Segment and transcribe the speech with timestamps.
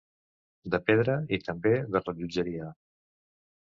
[0.75, 2.75] De pedra, i també de rellotgeria.